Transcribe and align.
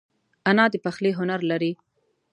انا 0.49 0.65
د 0.71 0.75
پخلي 0.85 1.11
هنر 1.19 1.39
لري 1.51 1.71